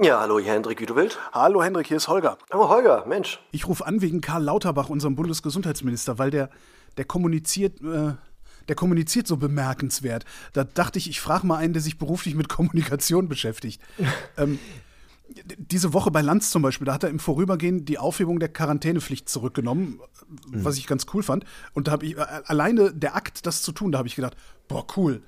Ja, 0.00 0.20
hallo, 0.20 0.38
hier 0.38 0.52
Hendrik 0.52 0.80
Wiedewild. 0.80 1.18
Hallo 1.32 1.60
Hendrik, 1.60 1.88
hier 1.88 1.96
ist 1.96 2.06
Holger. 2.06 2.38
Oh, 2.52 2.68
Holger, 2.68 3.04
Mensch. 3.06 3.40
Ich 3.50 3.66
rufe 3.66 3.84
an 3.84 4.00
wegen 4.00 4.20
Karl 4.20 4.44
Lauterbach, 4.44 4.90
unserem 4.90 5.16
Bundesgesundheitsminister, 5.16 6.18
weil 6.18 6.30
der, 6.30 6.50
der 6.96 7.04
kommuniziert, 7.04 7.80
äh, 7.80 8.12
der 8.68 8.76
kommuniziert 8.76 9.26
so 9.26 9.36
bemerkenswert. 9.36 10.24
Da 10.52 10.62
dachte 10.62 11.00
ich, 11.00 11.10
ich 11.10 11.20
frage 11.20 11.48
mal 11.48 11.56
einen, 11.56 11.72
der 11.72 11.82
sich 11.82 11.98
beruflich 11.98 12.36
mit 12.36 12.48
Kommunikation 12.48 13.28
beschäftigt. 13.28 13.82
ähm, 14.36 14.60
diese 15.56 15.92
Woche 15.92 16.12
bei 16.12 16.20
Lanz 16.20 16.50
zum 16.50 16.62
Beispiel, 16.62 16.84
da 16.84 16.94
hat 16.94 17.02
er 17.02 17.10
im 17.10 17.18
Vorübergehen 17.18 17.84
die 17.84 17.98
Aufhebung 17.98 18.38
der 18.38 18.50
Quarantänepflicht 18.50 19.28
zurückgenommen, 19.28 20.00
mhm. 20.48 20.64
was 20.64 20.78
ich 20.78 20.86
ganz 20.86 21.06
cool 21.12 21.24
fand. 21.24 21.44
Und 21.74 21.88
da 21.88 21.92
habe 21.92 22.06
ich 22.06 22.16
äh, 22.16 22.24
alleine 22.46 22.94
der 22.94 23.16
Akt, 23.16 23.46
das 23.46 23.62
zu 23.62 23.72
tun, 23.72 23.90
da 23.90 23.98
habe 23.98 24.06
ich 24.06 24.14
gedacht, 24.14 24.36
boah, 24.68 24.86
cool. 24.96 25.22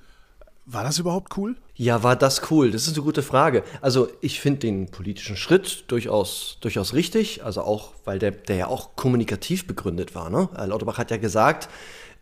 War 0.73 0.83
das 0.85 0.99
überhaupt 0.99 1.37
cool? 1.37 1.57
Ja, 1.75 2.01
war 2.01 2.15
das 2.15 2.49
cool? 2.49 2.71
Das 2.71 2.87
ist 2.87 2.95
eine 2.95 3.03
gute 3.03 3.23
Frage. 3.23 3.63
Also 3.81 4.07
ich 4.21 4.39
finde 4.39 4.61
den 4.61 4.89
politischen 4.89 5.35
Schritt 5.35 5.83
durchaus, 5.87 6.57
durchaus 6.61 6.93
richtig. 6.93 7.43
Also 7.43 7.61
auch, 7.61 7.91
weil 8.05 8.19
der, 8.19 8.31
der 8.31 8.55
ja 8.55 8.67
auch 8.67 8.95
kommunikativ 8.95 9.67
begründet 9.67 10.15
war. 10.15 10.29
Ne? 10.29 10.47
Äh, 10.57 10.67
Lauterbach 10.67 10.97
hat 10.97 11.11
ja 11.11 11.17
gesagt, 11.17 11.67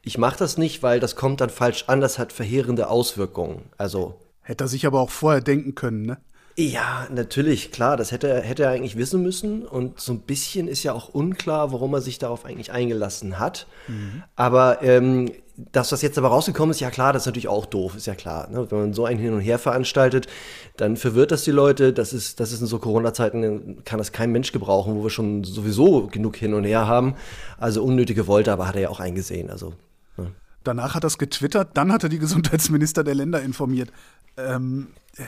ich 0.01 0.17
mache 0.17 0.39
das 0.39 0.57
nicht, 0.57 0.81
weil 0.81 0.99
das 0.99 1.15
kommt 1.15 1.41
dann 1.41 1.51
falsch 1.51 1.83
an, 1.87 2.01
das 2.01 2.17
hat 2.17 2.33
verheerende 2.33 2.89
Auswirkungen. 2.89 3.69
Also 3.77 4.15
Hätte 4.41 4.63
er 4.63 4.67
sich 4.67 4.87
aber 4.87 4.99
auch 4.99 5.11
vorher 5.11 5.41
denken 5.41 5.75
können, 5.75 6.01
ne? 6.01 6.17
Ja, 6.59 7.07
natürlich, 7.09 7.71
klar, 7.71 7.95
das 7.95 8.11
hätte, 8.11 8.41
hätte 8.41 8.63
er 8.63 8.71
eigentlich 8.71 8.97
wissen 8.97 9.21
müssen. 9.21 9.65
Und 9.65 10.01
so 10.01 10.11
ein 10.11 10.19
bisschen 10.19 10.67
ist 10.67 10.83
ja 10.83 10.91
auch 10.91 11.07
unklar, 11.07 11.71
warum 11.71 11.93
er 11.93 12.01
sich 12.01 12.19
darauf 12.19 12.43
eigentlich 12.43 12.73
eingelassen 12.73 13.39
hat. 13.39 13.65
Mhm. 13.87 14.23
Aber 14.35 14.83
ähm, 14.83 15.31
das, 15.71 15.93
was 15.93 16.01
jetzt 16.01 16.17
aber 16.17 16.27
rausgekommen 16.27 16.71
ist, 16.71 16.81
ja 16.81 16.91
klar, 16.91 17.13
das 17.13 17.21
ist 17.21 17.27
natürlich 17.27 17.47
auch 17.47 17.65
doof, 17.65 17.95
ist 17.95 18.07
ja 18.07 18.15
klar. 18.15 18.49
Ne? 18.49 18.69
Wenn 18.69 18.77
man 18.77 18.93
so 18.93 19.05
ein 19.05 19.17
Hin 19.17 19.31
und 19.31 19.39
Her 19.39 19.57
veranstaltet, 19.57 20.27
dann 20.75 20.97
verwirrt 20.97 21.31
das 21.31 21.45
die 21.45 21.51
Leute. 21.51 21.93
Das 21.93 22.11
ist, 22.11 22.41
das 22.41 22.51
ist 22.51 22.59
in 22.59 22.67
so 22.67 22.77
Corona-Zeiten, 22.77 23.85
kann 23.85 23.97
das 23.97 24.11
kein 24.11 24.33
Mensch 24.33 24.51
gebrauchen, 24.51 24.95
wo 24.95 25.03
wir 25.03 25.09
schon 25.09 25.45
sowieso 25.45 26.07
genug 26.07 26.35
Hin 26.35 26.53
und 26.53 26.65
Her 26.65 26.87
haben. 26.87 27.15
Also 27.57 27.85
unnötige 27.85 28.27
Wolte, 28.27 28.51
aber 28.51 28.67
hat 28.67 28.75
er 28.75 28.81
ja 28.81 28.89
auch 28.89 28.99
eingesehen. 28.99 29.49
Also, 29.49 29.75
ne? 30.17 30.33
Danach 30.65 30.93
hat 30.93 31.05
er 31.05 31.07
es 31.07 31.17
getwittert, 31.17 31.69
dann 31.75 31.93
hat 31.93 32.03
er 32.03 32.09
die 32.09 32.19
Gesundheitsminister 32.19 33.05
der 33.05 33.15
Länder 33.15 33.41
informiert. 33.41 33.93
Ähm, 34.35 34.87
äh, 35.15 35.23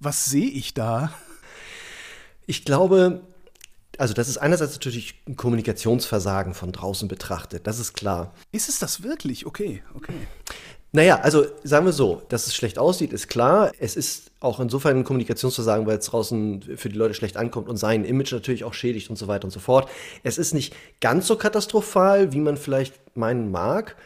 was 0.00 0.26
sehe 0.26 0.48
ich 0.48 0.74
da? 0.74 1.12
Ich 2.46 2.64
glaube, 2.64 3.22
also 3.98 4.14
das 4.14 4.28
ist 4.28 4.38
einerseits 4.38 4.72
natürlich 4.72 5.16
ein 5.26 5.36
Kommunikationsversagen 5.36 6.54
von 6.54 6.72
draußen 6.72 7.08
betrachtet, 7.08 7.66
das 7.66 7.78
ist 7.78 7.94
klar. 7.94 8.32
Ist 8.52 8.68
es 8.68 8.78
das 8.78 9.02
wirklich? 9.02 9.44
Okay, 9.44 9.82
okay. 9.94 10.14
Naja, 10.90 11.20
also 11.20 11.44
sagen 11.64 11.84
wir 11.84 11.92
so, 11.92 12.22
dass 12.30 12.46
es 12.46 12.54
schlecht 12.54 12.78
aussieht, 12.78 13.12
ist 13.12 13.28
klar. 13.28 13.72
Es 13.78 13.94
ist 13.94 14.30
auch 14.40 14.58
insofern 14.58 14.96
ein 14.96 15.04
Kommunikationsversagen, 15.04 15.86
weil 15.86 15.98
es 15.98 16.06
draußen 16.06 16.62
für 16.76 16.88
die 16.88 16.96
Leute 16.96 17.12
schlecht 17.12 17.36
ankommt 17.36 17.68
und 17.68 17.76
sein 17.76 18.04
Image 18.04 18.32
natürlich 18.32 18.64
auch 18.64 18.72
schädigt 18.72 19.10
und 19.10 19.16
so 19.16 19.28
weiter 19.28 19.44
und 19.44 19.50
so 19.50 19.60
fort. 19.60 19.90
Es 20.22 20.38
ist 20.38 20.54
nicht 20.54 20.74
ganz 21.02 21.26
so 21.26 21.36
katastrophal, 21.36 22.32
wie 22.32 22.40
man 22.40 22.56
vielleicht 22.56 22.94
meinen 23.14 23.50
mag 23.50 23.96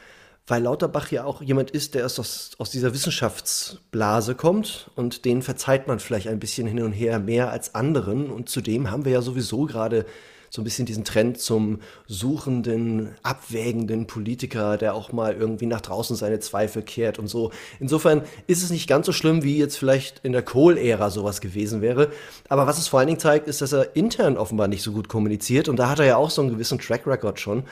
weil 0.46 0.62
Lauterbach 0.62 1.10
ja 1.10 1.24
auch 1.24 1.40
jemand 1.40 1.70
ist, 1.70 1.94
der 1.94 2.04
aus, 2.04 2.50
aus 2.58 2.70
dieser 2.70 2.92
Wissenschaftsblase 2.92 4.34
kommt 4.34 4.90
und 4.96 5.24
den 5.24 5.42
verzeiht 5.42 5.86
man 5.86 6.00
vielleicht 6.00 6.28
ein 6.28 6.40
bisschen 6.40 6.66
hin 6.66 6.82
und 6.82 6.92
her 6.92 7.18
mehr 7.18 7.50
als 7.50 7.74
anderen. 7.74 8.30
Und 8.30 8.48
zudem 8.48 8.90
haben 8.90 9.04
wir 9.04 9.12
ja 9.12 9.22
sowieso 9.22 9.66
gerade 9.66 10.04
so 10.52 10.60
ein 10.60 10.64
bisschen 10.64 10.84
diesen 10.84 11.04
Trend 11.04 11.40
zum 11.40 11.78
suchenden, 12.06 13.14
abwägenden 13.22 14.06
Politiker, 14.06 14.76
der 14.76 14.94
auch 14.94 15.10
mal 15.10 15.32
irgendwie 15.32 15.64
nach 15.64 15.80
draußen 15.80 16.14
seine 16.14 16.40
Zweifel 16.40 16.82
kehrt 16.82 17.18
und 17.18 17.27
so. 17.27 17.52
Insofern 17.80 18.20
ist 18.48 18.62
es 18.62 18.68
nicht 18.68 18.86
ganz 18.86 19.06
so 19.06 19.12
schlimm, 19.12 19.42
wie 19.42 19.56
jetzt 19.56 19.78
vielleicht 19.78 20.20
in 20.22 20.32
der 20.32 20.42
Kohl-Ära 20.42 21.08
sowas 21.08 21.40
gewesen 21.40 21.80
wäre. 21.80 22.10
Aber 22.50 22.66
was 22.66 22.78
es 22.78 22.86
vor 22.86 22.98
allen 22.98 23.06
Dingen 23.06 23.18
zeigt, 23.18 23.48
ist, 23.48 23.62
dass 23.62 23.72
er 23.72 23.96
intern 23.96 24.36
offenbar 24.36 24.68
nicht 24.68 24.82
so 24.82 24.92
gut 24.92 25.08
kommuniziert. 25.08 25.70
Und 25.70 25.77
da 25.77 25.88
hat 25.88 26.00
er 26.00 26.04
ja 26.04 26.16
auch 26.16 26.28
so 26.28 26.42
einen 26.42 26.50
gewissen 26.50 26.78
Track 26.78 27.06
Record 27.06 27.40
schon. 27.40 27.62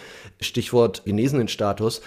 Stichwort 0.41 1.05
genesenen 1.05 1.49
Status 1.49 2.00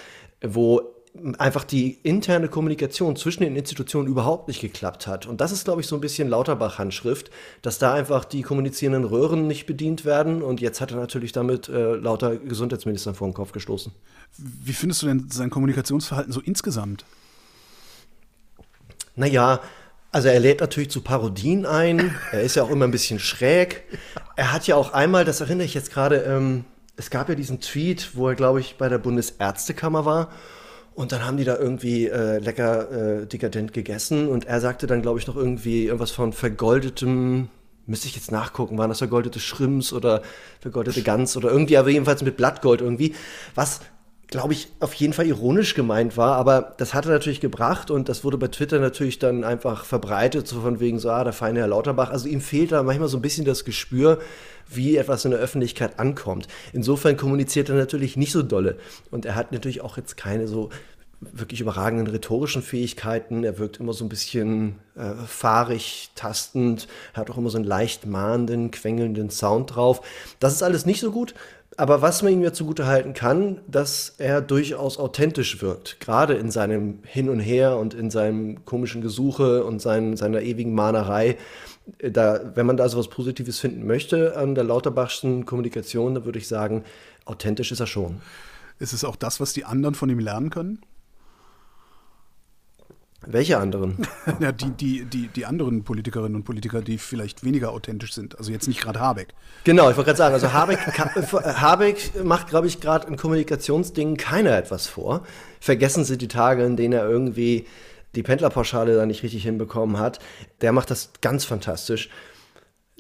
wo 0.46 0.94
einfach 1.38 1.64
die 1.64 2.00
interne 2.02 2.48
Kommunikation 2.48 3.16
zwischen 3.16 3.44
den 3.44 3.56
Institutionen 3.56 4.08
überhaupt 4.08 4.48
nicht 4.48 4.62
geklappt 4.62 5.06
hat. 5.06 5.28
Und 5.28 5.42
das 5.42 5.52
ist, 5.52 5.66
glaube 5.66 5.82
ich, 5.82 5.88
so 5.88 5.96
ein 5.96 6.02
bisschen 6.02 6.28
Lauterbach-Handschrift, 6.28 7.30
dass 7.62 7.78
da 7.78 7.94
einfach 7.94 8.26
die 8.26 8.42
kommunizierenden 8.42 9.04
Röhren 9.04 9.48
nicht 9.48 9.68
bedient 9.68 10.06
werden. 10.06 10.42
Und 10.42 10.60
jetzt 10.60 10.82
hat 10.82 10.92
er 10.92 10.98
natürlich 10.98 11.32
damit 11.32 11.70
äh, 11.70 11.96
lauter 11.96 12.38
Gesundheitsminister 12.38 13.14
vor 13.14 13.28
den 13.28 13.36
Kopf 13.36 13.52
gestoßen. 13.52 13.92
Wie 14.38 14.74
findest 14.74 15.04
du 15.04 15.08
denn 15.08 15.28
sein 15.30 15.52
Kommunikationsverhalten 15.52 16.34
so 16.34 16.42
insgesamt? 16.42 17.06
Naja, 19.16 19.60
also 20.12 20.28
er 20.28 20.40
lädt 20.40 20.62
natürlich 20.62 20.90
zu 20.90 21.02
Parodien 21.02 21.68
ein. 21.68 22.16
Er 22.32 22.42
ist 22.42 22.56
ja 22.56 22.64
auch 22.64 22.70
immer 22.70 22.86
ein 22.86 22.92
bisschen 22.92 23.20
schräg. 23.20 23.84
Er 24.36 24.52
hat 24.52 24.66
ja 24.66 24.76
auch 24.76 24.94
einmal, 24.94 25.26
das 25.26 25.42
erinnere 25.42 25.66
ich 25.66 25.76
jetzt 25.76 25.92
gerade, 25.92 26.18
ähm, 26.18 26.66
es 26.96 27.10
gab 27.10 27.30
ja 27.30 27.36
diesen 27.36 27.60
Tweet, 27.60 28.16
wo 28.16 28.30
er, 28.30 28.36
glaube 28.36 28.60
ich, 28.60 28.78
bei 28.78 28.90
der 28.90 28.98
Bundesärztekammer 28.98 30.06
war. 30.06 30.30
Und 30.94 31.12
dann 31.12 31.26
haben 31.26 31.38
die 31.38 31.44
da 31.44 31.58
irgendwie 31.58 32.08
äh, 32.08 32.38
lecker 32.38 33.22
äh, 33.22 33.26
dekadent 33.26 33.74
gegessen. 33.74 34.28
Und 34.28 34.46
er 34.46 34.62
sagte 34.62 34.86
dann, 34.86 35.02
glaube 35.02 35.20
ich, 35.20 35.26
noch 35.26 35.36
irgendwie 35.36 35.86
irgendwas 35.86 36.12
von 36.12 36.34
vergoldetem, 36.34 37.50
müsste 37.88 38.08
ich 38.08 38.16
jetzt 38.16 38.32
nachgucken, 38.32 38.78
waren 38.78 38.90
das 38.90 39.00
vergoldete 39.00 39.40
Schrimps 39.40 39.92
oder 39.92 40.22
vergoldete 40.60 41.02
Gans 41.02 41.36
oder 41.36 41.50
irgendwie, 41.52 41.78
aber 41.78 41.90
jedenfalls 41.90 42.22
mit 42.22 42.38
Blattgold 42.38 42.82
irgendwie. 42.82 43.16
Was 43.56 43.82
glaube 44.34 44.54
ich, 44.54 44.70
auf 44.80 44.96
jeden 44.96 45.14
Fall 45.14 45.28
ironisch 45.28 45.76
gemeint 45.76 46.18
war, 46.18 46.38
aber 46.38 46.74
das 46.78 46.96
hat 46.96 47.06
er 47.06 47.12
natürlich 47.12 47.40
gebracht 47.40 47.92
und 47.92 48.10
das 48.10 48.24
wurde 48.24 48.40
bei 48.40 48.48
Twitter 48.48 48.80
natürlich 48.80 49.20
dann 49.20 49.44
einfach 49.44 49.86
verbreitet, 49.86 50.48
so 50.48 50.62
von 50.62 50.80
wegen 50.80 50.98
so, 50.98 51.12
ah, 51.12 51.24
der 51.24 51.34
feine 51.34 51.60
Herr 51.60 51.68
Lauterbach. 51.68 52.10
Also 52.10 52.28
ihm 52.28 52.42
fehlt 52.42 52.72
da 52.72 52.82
manchmal 52.82 53.10
so 53.10 53.18
ein 53.20 53.22
bisschen 53.22 53.46
das 53.46 53.64
Gespür, 53.64 54.18
wie 54.68 54.98
etwas 54.98 55.24
in 55.24 55.30
der 55.30 55.40
Öffentlichkeit 55.40 56.00
ankommt. 56.00 56.48
Insofern 56.74 57.16
kommuniziert 57.16 57.70
er 57.70 57.76
natürlich 57.76 58.18
nicht 58.18 58.32
so 58.32 58.42
dolle 58.42 58.78
und 59.12 59.28
er 59.28 59.36
hat 59.36 59.52
natürlich 59.52 59.82
auch 59.82 59.98
jetzt 59.98 60.18
keine 60.18 60.48
so 60.48 60.72
wirklich 61.32 61.62
überragenden 61.62 62.08
rhetorischen 62.08 62.64
Fähigkeiten. 62.64 63.44
Er 63.44 63.60
wirkt 63.60 63.80
immer 63.80 63.94
so 63.94 64.04
ein 64.04 64.10
bisschen 64.10 64.80
äh, 64.96 65.14
fahrig, 65.28 66.10
tastend, 66.16 66.88
hat 67.14 67.30
auch 67.30 67.38
immer 67.38 67.52
so 67.52 67.58
einen 67.58 67.68
leicht 67.68 68.08
mahnenden, 68.08 68.72
quengelnden 68.72 69.30
Sound 69.30 69.76
drauf. 69.76 70.02
Das 70.40 70.54
ist 70.54 70.64
alles 70.64 70.88
nicht 70.88 71.00
so 71.00 71.12
gut. 71.12 71.36
Aber 71.78 72.02
was 72.02 72.22
man 72.22 72.34
ihm 72.34 72.42
ja 72.42 72.54
zugute 72.54 72.86
halten 72.86 73.14
kann, 73.14 73.62
dass 73.68 74.16
er 74.18 74.42
durchaus 74.42 74.98
authentisch 74.98 75.62
wirkt, 75.62 76.00
gerade 76.00 76.36
in 76.36 76.52
seinem 76.52 77.00
Hin 77.04 77.30
und 77.30 77.40
Her 77.40 77.78
und 77.78 77.94
in 77.94 78.12
seinem 78.12 78.64
komischen 78.66 79.02
Gesuche 79.02 79.64
und 79.64 79.82
sein, 79.82 80.16
seiner 80.16 80.42
ewigen 80.42 80.74
Mahnerei. 80.74 81.38
Da, 82.00 82.52
wenn 82.56 82.66
man 82.66 82.78
da 82.78 82.88
so 82.90 82.98
was 82.98 83.10
Positives 83.10 83.60
finden 83.60 83.88
möchte 83.88 84.38
an 84.38 84.56
der 84.56 84.64
Lauterbachschen 84.64 85.46
Kommunikation, 85.46 86.14
dann 86.14 86.26
würde 86.26 86.40
ich 86.40 86.48
sagen, 86.48 86.84
authentisch 87.26 87.72
ist 87.72 87.80
er 87.80 87.88
schon. 87.88 88.22
Ist 88.80 88.94
es 88.94 89.04
auch 89.04 89.16
das, 89.16 89.40
was 89.40 89.54
die 89.54 89.66
anderen 89.66 89.96
von 89.96 90.10
ihm 90.10 90.20
lernen 90.20 90.50
können? 90.50 90.80
Welche 93.26 93.58
anderen? 93.58 93.98
ja, 94.40 94.52
die, 94.52 94.72
die, 94.72 95.06
die, 95.06 95.28
die 95.28 95.46
anderen 95.46 95.84
Politikerinnen 95.84 96.36
und 96.36 96.44
Politiker, 96.44 96.82
die 96.82 96.98
vielleicht 96.98 97.44
weniger 97.44 97.72
authentisch 97.72 98.14
sind. 98.14 98.38
Also 98.38 98.52
jetzt 98.52 98.68
nicht 98.68 98.82
gerade 98.82 99.00
Habeck. 99.00 99.34
Genau, 99.64 99.90
ich 99.90 99.98
wollte 99.98 100.14
gerade 100.14 100.18
sagen, 100.18 100.34
also 100.34 100.54
Habeck, 100.54 100.80
Habeck 101.62 102.24
macht, 102.24 102.48
glaube 102.48 102.68
ich, 102.68 102.80
gerade 102.80 103.08
in 103.08 103.18
Kommunikationsdingen 103.18 104.18
keiner 104.18 104.58
etwas 104.58 104.88
vor. 104.88 105.24
Vergessen 105.60 106.04
Sie 106.04 106.18
die 106.18 106.28
Tage, 106.28 106.64
in 106.64 106.76
denen 106.76 106.94
er 106.94 107.08
irgendwie 107.08 107.66
die 108.16 108.24
Pendlerpauschale 108.24 108.96
da 108.96 109.06
nicht 109.06 109.24
richtig 109.24 109.44
hinbekommen 109.44 109.98
hat. 109.98 110.20
Der 110.62 110.72
macht 110.72 110.92
das 110.92 111.12
ganz 111.22 111.46
fantastisch. 111.46 112.10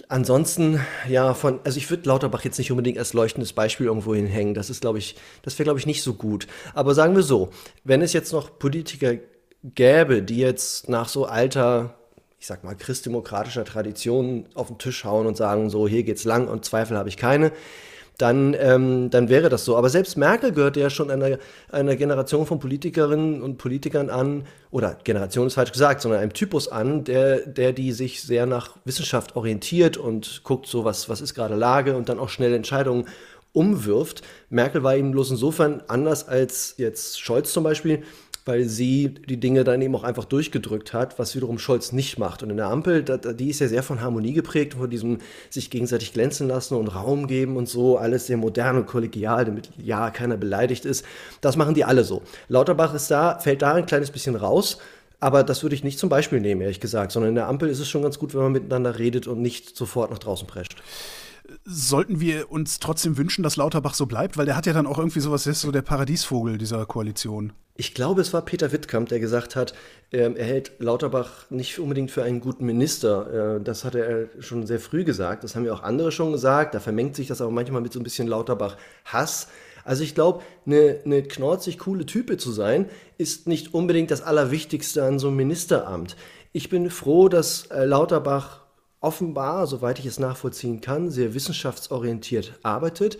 Ansonsten, 0.09 0.79
ja, 1.07 1.33
von, 1.33 1.59
also 1.63 1.77
ich 1.77 1.89
würde 1.89 2.07
Lauterbach 2.09 2.43
jetzt 2.43 2.57
nicht 2.57 2.71
unbedingt 2.71 2.97
als 2.97 3.13
leuchtendes 3.13 3.53
Beispiel 3.53 3.85
irgendwo 3.87 4.13
hinhängen. 4.15 4.53
Das 4.53 4.69
ist, 4.69 4.81
glaube 4.81 4.97
ich, 4.97 5.15
das 5.43 5.57
wäre, 5.57 5.65
glaube 5.65 5.79
ich, 5.79 5.85
nicht 5.85 6.03
so 6.03 6.13
gut. 6.13 6.47
Aber 6.73 6.93
sagen 6.93 7.15
wir 7.15 7.23
so, 7.23 7.51
wenn 7.83 8.01
es 8.01 8.13
jetzt 8.13 8.33
noch 8.33 8.57
Politiker 8.57 9.15
gäbe, 9.63 10.21
die 10.21 10.37
jetzt 10.37 10.89
nach 10.89 11.07
so 11.07 11.25
alter, 11.25 11.95
ich 12.39 12.47
sag 12.47 12.63
mal, 12.63 12.75
christdemokratischer 12.75 13.65
Tradition 13.65 14.45
auf 14.53 14.67
den 14.67 14.77
Tisch 14.77 15.05
hauen 15.05 15.27
und 15.27 15.37
sagen, 15.37 15.69
so, 15.69 15.87
hier 15.87 16.03
geht's 16.03 16.25
lang 16.25 16.47
und 16.47 16.65
Zweifel 16.65 16.97
habe 16.97 17.09
ich 17.09 17.17
keine, 17.17 17.51
dann, 18.17 18.55
ähm, 18.59 19.09
dann 19.09 19.29
wäre 19.29 19.49
das 19.49 19.65
so. 19.65 19.75
Aber 19.75 19.89
selbst 19.89 20.17
Merkel 20.17 20.51
gehört 20.51 20.77
ja 20.77 20.89
schon 20.89 21.09
einer, 21.09 21.39
einer 21.71 21.95
Generation 21.95 22.45
von 22.45 22.59
Politikerinnen 22.59 23.41
und 23.41 23.57
Politikern 23.57 24.09
an, 24.09 24.45
oder 24.69 24.97
Generation 25.03 25.47
ist 25.47 25.55
falsch 25.55 25.71
gesagt, 25.71 26.01
sondern 26.01 26.21
einem 26.21 26.33
Typus 26.33 26.67
an, 26.67 27.05
der, 27.05 27.39
der 27.39 27.73
die 27.73 27.91
sich 27.91 28.21
sehr 28.21 28.45
nach 28.45 28.77
Wissenschaft 28.85 29.35
orientiert 29.35 29.97
und 29.97 30.41
guckt 30.43 30.67
so, 30.67 30.85
was, 30.85 31.09
was 31.09 31.21
ist 31.21 31.33
gerade 31.33 31.55
Lage 31.55 31.95
und 31.95 32.09
dann 32.09 32.19
auch 32.19 32.29
schnell 32.29 32.53
Entscheidungen 32.53 33.07
umwirft. 33.51 34.21
Merkel 34.49 34.83
war 34.83 34.95
eben 34.95 35.11
bloß 35.11 35.31
insofern 35.31 35.81
anders 35.87 36.27
als 36.27 36.75
jetzt 36.77 37.19
Scholz 37.19 37.51
zum 37.53 37.63
Beispiel, 37.63 38.03
weil 38.45 38.65
sie 38.65 39.09
die 39.09 39.39
Dinge 39.39 39.63
dann 39.63 39.81
eben 39.81 39.95
auch 39.95 40.03
einfach 40.03 40.25
durchgedrückt 40.25 40.93
hat, 40.93 41.17
was 41.19 41.35
wiederum 41.35 41.59
Scholz 41.59 41.91
nicht 41.91 42.17
macht. 42.17 42.43
Und 42.43 42.49
in 42.49 42.57
der 42.57 42.67
Ampel, 42.67 43.03
die 43.03 43.49
ist 43.49 43.59
ja 43.59 43.67
sehr 43.67 43.83
von 43.83 44.01
Harmonie 44.01 44.33
geprägt, 44.33 44.73
von 44.73 44.89
diesem 44.89 45.19
sich 45.49 45.69
gegenseitig 45.69 46.13
glänzen 46.13 46.47
lassen 46.47 46.75
und 46.75 46.87
Raum 46.87 47.27
geben 47.27 47.55
und 47.55 47.69
so, 47.69 47.97
alles 47.97 48.27
sehr 48.27 48.37
modern 48.37 48.77
und 48.77 48.85
kollegial, 48.85 49.45
damit 49.45 49.69
ja 49.77 50.09
keiner 50.09 50.37
beleidigt 50.37 50.85
ist. 50.85 51.05
Das 51.41 51.55
machen 51.55 51.73
die 51.73 51.85
alle 51.85 52.03
so. 52.03 52.21
Lauterbach 52.49 52.93
ist 52.93 53.09
da, 53.09 53.39
fällt 53.39 53.61
da 53.61 53.73
ein 53.73 53.85
kleines 53.85 54.11
bisschen 54.11 54.35
raus, 54.35 54.79
Aber 55.23 55.45
das 55.45 55.63
würde 55.63 55.73
ich 55.73 55.85
nicht 55.85 55.99
zum 55.99 56.09
Beispiel 56.09 56.41
nehmen, 56.41 56.59
ehrlich 56.59 56.81
gesagt, 56.81 57.13
sondern 57.13 57.29
in 57.29 57.35
der 57.35 57.47
Ampel 57.47 57.69
ist 57.69 57.79
es 57.79 57.87
schon 57.87 58.01
ganz 58.01 58.19
gut, 58.19 58.33
wenn 58.33 58.41
man 58.41 58.51
miteinander 58.51 58.99
redet 58.99 59.25
und 59.25 59.41
nicht 59.41 59.73
sofort 59.77 60.11
nach 60.11 60.19
draußen 60.19 60.47
prescht. 60.47 60.75
Sollten 61.65 62.19
wir 62.19 62.51
uns 62.51 62.79
trotzdem 62.79 63.17
wünschen, 63.17 63.41
dass 63.41 63.55
Lauterbach 63.55 63.93
so 63.93 64.05
bleibt? 64.05 64.37
Weil 64.37 64.45
der 64.45 64.57
hat 64.57 64.65
ja 64.65 64.73
dann 64.73 64.85
auch 64.85 64.97
irgendwie 64.97 65.21
sowas, 65.21 65.43
der 65.43 65.51
ist 65.51 65.61
so 65.61 65.71
der 65.71 65.81
Paradiesvogel 65.81 66.57
dieser 66.57 66.85
Koalition. 66.85 67.53
Ich 67.75 67.95
glaube, 67.95 68.21
es 68.21 68.33
war 68.33 68.43
Peter 68.43 68.71
Wittkamp, 68.71 69.09
der 69.09 69.19
gesagt 69.19 69.55
hat, 69.55 69.73
ähm, 70.11 70.35
er 70.35 70.45
hält 70.45 70.73
Lauterbach 70.79 71.49
nicht 71.49 71.79
unbedingt 71.79 72.11
für 72.11 72.21
einen 72.21 72.39
guten 72.39 72.65
Minister. 72.65 73.55
Äh, 73.57 73.63
das 73.63 73.83
hat 73.83 73.95
er 73.95 74.27
schon 74.39 74.67
sehr 74.67 74.79
früh 74.79 75.03
gesagt. 75.03 75.43
Das 75.43 75.55
haben 75.55 75.65
ja 75.65 75.73
auch 75.73 75.81
andere 75.81 76.11
schon 76.11 76.31
gesagt. 76.33 76.75
Da 76.75 76.79
vermengt 76.79 77.15
sich 77.15 77.27
das 77.27 77.41
aber 77.41 77.51
manchmal 77.51 77.81
mit 77.81 77.93
so 77.93 77.99
ein 77.99 78.03
bisschen 78.03 78.27
Lauterbach-Hass. 78.27 79.47
Also 79.85 80.03
ich 80.03 80.15
glaube, 80.15 80.43
eine, 80.65 80.99
eine 81.03 81.23
knorzig 81.23 81.79
coole 81.79 82.05
Type 82.05 82.37
zu 82.37 82.51
sein, 82.51 82.89
ist 83.17 83.47
nicht 83.47 83.73
unbedingt 83.73 84.11
das 84.11 84.21
Allerwichtigste 84.21 85.03
an 85.03 85.17
so 85.17 85.27
einem 85.27 85.37
Ministeramt. 85.37 86.15
Ich 86.51 86.69
bin 86.69 86.89
froh, 86.89 87.29
dass 87.29 87.65
äh, 87.67 87.85
Lauterbach 87.85 88.62
offenbar, 89.03 89.67
soweit 89.67 89.99
ich 89.99 90.05
es 90.05 90.19
nachvollziehen 90.19 90.81
kann, 90.81 91.11
sehr 91.11 91.33
wissenschaftsorientiert 91.33 92.53
arbeitet. 92.63 93.19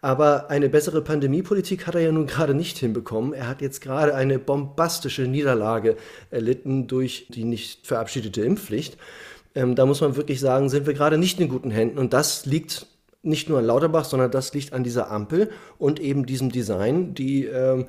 Aber 0.00 0.50
eine 0.50 0.68
bessere 0.68 1.02
Pandemiepolitik 1.02 1.86
hat 1.86 1.94
er 1.94 2.02
ja 2.02 2.12
nun 2.12 2.26
gerade 2.26 2.54
nicht 2.54 2.78
hinbekommen. 2.78 3.32
Er 3.32 3.48
hat 3.48 3.60
jetzt 3.60 3.80
gerade 3.80 4.14
eine 4.14 4.38
bombastische 4.38 5.22
Niederlage 5.22 5.96
erlitten 6.30 6.86
durch 6.86 7.26
die 7.28 7.44
nicht 7.44 7.86
verabschiedete 7.86 8.42
Impfpflicht. 8.42 8.98
Ähm, 9.54 9.74
da 9.74 9.86
muss 9.86 10.00
man 10.00 10.16
wirklich 10.16 10.38
sagen, 10.38 10.68
sind 10.68 10.86
wir 10.86 10.94
gerade 10.94 11.18
nicht 11.18 11.40
in 11.40 11.48
guten 11.48 11.70
Händen. 11.70 11.98
Und 11.98 12.12
das 12.12 12.46
liegt 12.46 12.86
nicht 13.22 13.48
nur 13.48 13.58
an 13.58 13.64
Lauterbach, 13.64 14.04
sondern 14.04 14.30
das 14.30 14.54
liegt 14.54 14.72
an 14.72 14.84
dieser 14.84 15.10
Ampel 15.10 15.50
und 15.78 15.98
eben 15.98 16.26
diesem 16.26 16.52
Design, 16.52 17.14
die 17.14 17.46
ähm, 17.46 17.86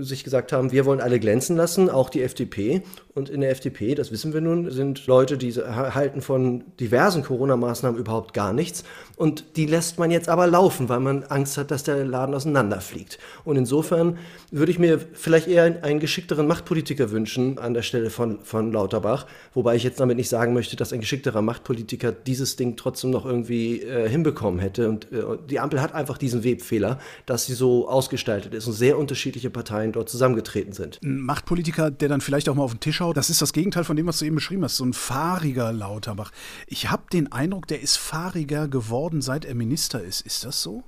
sich 0.00 0.24
gesagt 0.24 0.52
haben, 0.52 0.72
wir 0.72 0.84
wollen 0.84 1.00
alle 1.00 1.18
glänzen 1.18 1.56
lassen, 1.56 1.88
auch 1.88 2.10
die 2.10 2.22
FDP. 2.22 2.82
Und 3.14 3.28
in 3.28 3.40
der 3.40 3.50
FDP, 3.50 3.94
das 3.94 4.12
wissen 4.12 4.32
wir 4.32 4.40
nun, 4.40 4.70
sind 4.70 5.06
Leute, 5.06 5.36
die 5.36 5.52
halten 5.52 6.22
von 6.22 6.64
diversen 6.78 7.22
Corona-Maßnahmen 7.22 7.98
überhaupt 7.98 8.34
gar 8.34 8.52
nichts. 8.52 8.84
Und 9.16 9.56
die 9.56 9.66
lässt 9.66 9.98
man 9.98 10.10
jetzt 10.10 10.28
aber 10.28 10.46
laufen, 10.46 10.88
weil 10.88 11.00
man 11.00 11.24
Angst 11.24 11.56
hat, 11.58 11.70
dass 11.70 11.82
der 11.82 12.04
Laden 12.04 12.34
auseinanderfliegt. 12.34 13.18
Und 13.44 13.56
insofern 13.56 14.18
würde 14.50 14.70
ich 14.70 14.78
mir 14.78 15.00
vielleicht 15.12 15.48
eher 15.48 15.82
einen 15.82 15.98
geschickteren 15.98 16.46
Machtpolitiker 16.46 17.10
wünschen 17.10 17.58
an 17.58 17.74
der 17.74 17.82
Stelle 17.82 18.10
von, 18.10 18.40
von 18.42 18.72
Lauterbach. 18.72 19.26
Wobei 19.54 19.76
ich 19.76 19.82
jetzt 19.82 19.98
damit 19.98 20.16
nicht 20.16 20.28
sagen 20.28 20.54
möchte, 20.54 20.76
dass 20.76 20.92
ein 20.92 21.00
geschickterer 21.00 21.42
Machtpolitiker 21.42 22.12
dieses 22.12 22.56
Ding 22.56 22.76
trotzdem 22.76 23.10
noch 23.10 23.26
irgendwie 23.26 23.82
äh, 23.82 24.08
hinbekommen 24.08 24.60
hätte. 24.60 24.88
Und 24.88 25.10
äh, 25.12 25.22
die 25.48 25.58
Ampel 25.58 25.82
hat 25.82 25.94
einfach 25.94 26.16
diesen 26.16 26.44
Webfehler, 26.44 26.98
dass 27.26 27.46
sie 27.46 27.54
so 27.54 27.88
ausgestaltet 27.88 28.54
ist 28.54 28.66
und 28.66 28.74
sehr 28.74 28.98
unterschiedliche 28.98 29.50
Parteien 29.50 29.69
dort 29.92 30.08
zusammengetreten 30.08 30.72
sind. 30.72 31.00
Ein 31.02 31.20
Machtpolitiker, 31.20 31.90
der 31.90 32.08
dann 32.08 32.20
vielleicht 32.20 32.48
auch 32.48 32.54
mal 32.54 32.62
auf 32.62 32.72
den 32.72 32.80
Tisch 32.80 33.00
anschaue, 33.00 33.14
das 33.14 33.30
ist 33.30 33.40
das 33.40 33.54
Gegenteil 33.54 33.84
von 33.84 33.96
dem, 33.96 34.06
was 34.06 34.18
du 34.18 34.26
eben 34.26 34.34
beschrieben 34.34 34.62
hast. 34.62 34.76
So 34.76 34.84
ein 34.84 34.92
fahriger 34.92 35.72
Lauterbach. 35.72 36.32
Ich 36.66 36.90
habe 36.90 37.04
den 37.10 37.32
Eindruck, 37.32 37.66
der 37.66 37.80
ist 37.80 37.96
fahriger 37.96 38.68
geworden, 38.68 39.22
seit 39.22 39.46
er 39.46 39.54
Minister 39.54 40.02
ist. 40.02 40.20
Ist 40.20 40.44
das 40.44 40.62
so? 40.62 40.82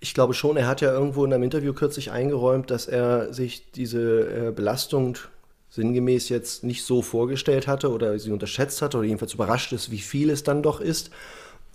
Ich 0.00 0.14
glaube 0.14 0.34
schon, 0.34 0.56
er 0.56 0.66
hat 0.66 0.80
ja 0.80 0.92
irgendwo 0.92 1.24
in 1.24 1.32
einem 1.32 1.44
Interview 1.44 1.72
kürzlich 1.72 2.10
eingeräumt, 2.10 2.70
dass 2.70 2.86
er 2.86 3.32
sich 3.32 3.70
diese 3.70 4.48
äh, 4.48 4.52
Belastung 4.52 5.16
sinngemäß 5.70 6.28
jetzt 6.28 6.64
nicht 6.64 6.84
so 6.84 7.02
vorgestellt 7.02 7.68
hatte 7.68 7.90
oder 7.90 8.18
sie 8.18 8.32
unterschätzt 8.32 8.82
hatte 8.82 8.98
oder 8.98 9.06
jedenfalls 9.06 9.34
überrascht 9.34 9.72
ist, 9.72 9.90
wie 9.90 9.98
viel 9.98 10.30
es 10.30 10.42
dann 10.42 10.62
doch 10.62 10.80
ist. 10.80 11.10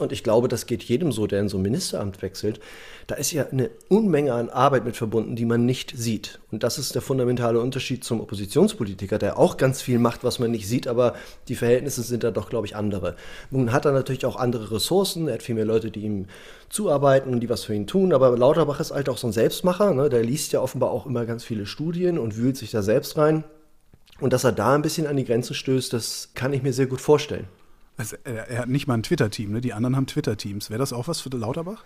Und 0.01 0.12
ich 0.12 0.24
glaube, 0.24 0.48
das 0.48 0.65
geht 0.65 0.83
jedem 0.83 1.12
so, 1.12 1.27
der 1.27 1.39
in 1.39 1.50
so 1.50 1.57
ein 1.57 1.62
Ministeramt 1.62 2.21
wechselt. 2.24 2.59
Da 3.06 3.15
ist 3.15 3.31
ja 3.31 3.45
eine 3.48 3.69
Unmenge 3.88 4.33
an 4.33 4.50
Arbeit 4.50 4.83
mit 4.83 4.98
verbunden, 4.98 5.36
die 5.36 5.45
man 5.45 5.65
nicht 5.65 5.94
sieht. 5.95 6.39
Und 6.51 6.63
das 6.63 6.80
ist 6.80 6.95
der 6.95 7.03
fundamentale 7.03 7.59
Unterschied 7.59 8.03
zum 8.03 8.19
Oppositionspolitiker, 8.19 9.19
der 9.19 9.38
auch 9.38 9.57
ganz 9.57 9.81
viel 9.81 10.00
macht, 10.00 10.24
was 10.24 10.39
man 10.39 10.50
nicht 10.50 10.68
sieht, 10.68 10.88
aber 10.88 11.13
die 11.48 11.56
Verhältnisse 11.56 12.01
sind 12.01 12.24
da 12.24 12.31
doch, 12.31 12.50
glaube 12.50 12.65
ich, 12.65 12.75
andere. 12.75 13.15
Nun 13.51 13.71
hat 13.71 13.86
er 13.86 13.92
natürlich 13.92 14.25
auch 14.25 14.38
andere 14.38 14.71
Ressourcen, 14.71 15.27
er 15.27 15.36
hat 15.36 15.44
viel 15.44 15.56
mehr 15.56 15.65
Leute, 15.65 15.92
die 15.92 16.01
ihm 16.01 16.25
zuarbeiten 16.69 17.31
und 17.31 17.42
die 17.42 17.50
was 17.50 17.63
für 17.63 17.75
ihn 17.75 17.86
tun, 17.86 18.12
aber 18.12 18.36
Lauterbach 18.36 18.80
ist 18.80 18.92
halt 18.92 19.07
auch 19.07 19.18
so 19.18 19.27
ein 19.27 19.33
Selbstmacher, 19.33 19.94
ne? 19.94 20.09
der 20.09 20.24
liest 20.24 20.51
ja 20.51 20.62
offenbar 20.62 20.89
auch 20.89 21.06
immer 21.06 21.25
ganz 21.25 21.44
viele 21.44 21.68
Studien 21.68 22.18
und 22.18 22.38
wühlt 22.38 22.57
sich 22.57 22.71
da 22.71 22.81
selbst 22.81 23.18
rein. 23.18 23.44
Und 24.19 24.33
dass 24.33 24.44
er 24.44 24.51
da 24.51 24.74
ein 24.74 24.81
bisschen 24.81 25.06
an 25.06 25.18
die 25.18 25.25
Grenzen 25.25 25.53
stößt, 25.53 25.94
das 25.94 26.30
kann 26.33 26.53
ich 26.53 26.63
mir 26.63 26.74
sehr 26.74 26.86
gut 26.88 27.01
vorstellen. 27.01 27.48
Also, 28.01 28.15
er, 28.24 28.50
er, 28.50 28.59
hat 28.62 28.68
nicht 28.68 28.88
mal 28.88 28.95
ein 28.95 29.03
Twitter-Team, 29.03 29.51
ne? 29.51 29.62
Die 29.62 29.74
anderen 29.74 29.95
haben 29.95 30.07
Twitter-Teams. 30.07 30.71
Wäre 30.71 30.80
das 30.80 30.92
auch 30.92 31.07
was 31.07 31.21
für 31.21 31.30
Lauterbach? 31.30 31.83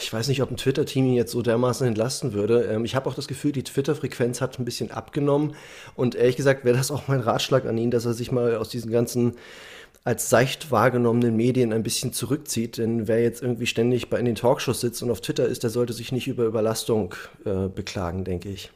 Ich 0.00 0.12
weiß 0.12 0.28
nicht, 0.28 0.40
ob 0.40 0.52
ein 0.52 0.56
Twitter-Team 0.56 1.04
ihn 1.04 1.14
jetzt 1.14 1.32
so 1.32 1.42
dermaßen 1.42 1.84
entlasten 1.84 2.32
würde. 2.32 2.62
Ähm, 2.62 2.84
ich 2.84 2.94
habe 2.94 3.10
auch 3.10 3.14
das 3.14 3.26
Gefühl, 3.26 3.50
die 3.50 3.64
Twitter-Frequenz 3.64 4.40
hat 4.40 4.60
ein 4.60 4.64
bisschen 4.64 4.92
abgenommen. 4.92 5.56
Und 5.96 6.14
ehrlich 6.14 6.36
gesagt 6.36 6.64
wäre 6.64 6.76
das 6.76 6.92
auch 6.92 7.08
mein 7.08 7.18
Ratschlag 7.18 7.66
an 7.66 7.76
ihn, 7.76 7.90
dass 7.90 8.04
er 8.04 8.14
sich 8.14 8.30
mal 8.30 8.54
aus 8.54 8.68
diesen 8.68 8.92
ganzen 8.92 9.34
als 10.04 10.30
seicht 10.30 10.70
wahrgenommenen 10.70 11.34
Medien 11.34 11.72
ein 11.72 11.82
bisschen 11.82 12.12
zurückzieht. 12.12 12.78
Denn 12.78 13.08
wer 13.08 13.20
jetzt 13.20 13.42
irgendwie 13.42 13.66
ständig 13.66 14.10
bei 14.10 14.20
in 14.20 14.26
den 14.26 14.36
Talkshows 14.36 14.80
sitzt 14.80 15.02
und 15.02 15.10
auf 15.10 15.22
Twitter 15.22 15.46
ist, 15.46 15.64
der 15.64 15.70
sollte 15.70 15.92
sich 15.92 16.12
nicht 16.12 16.28
über 16.28 16.44
Überlastung 16.44 17.16
äh, 17.44 17.66
beklagen, 17.66 18.22
denke 18.22 18.48
ich. 18.48 18.70